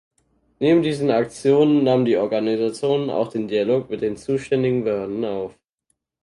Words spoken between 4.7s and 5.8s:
Behörden auf.